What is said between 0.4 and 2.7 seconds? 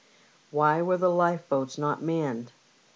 Why were the lifeboats not manned